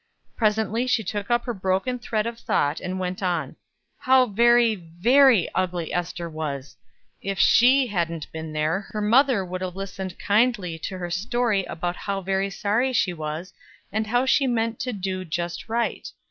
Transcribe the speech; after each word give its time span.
Presently 0.35 0.87
she 0.87 1.03
took 1.03 1.29
up 1.29 1.43
her 1.45 1.53
broken 1.53 1.99
thread 1.99 2.25
of 2.25 2.39
thought, 2.39 2.79
and 2.79 2.99
went 2.99 3.21
on: 3.21 3.55
How 3.99 4.25
very, 4.25 4.73
very 4.73 5.47
ugly 5.53 5.93
Ester 5.93 6.27
was; 6.27 6.75
if 7.21 7.37
she 7.37 7.85
hadn't 7.85 8.25
been 8.31 8.51
there, 8.51 8.87
her 8.93 8.99
mother 9.01 9.45
would 9.45 9.61
have 9.61 9.75
listened 9.75 10.17
kindly 10.17 10.79
to 10.79 10.97
her 10.97 11.11
story 11.11 11.67
of 11.67 11.81
how 11.83 12.19
very 12.19 12.49
sorry 12.49 12.93
she 12.93 13.13
was, 13.13 13.53
and 13.91 14.07
how 14.07 14.25
she 14.25 14.47
meant 14.47 14.79
to 14.79 14.91
do 14.91 15.23
just 15.23 15.69
right. 15.69 16.11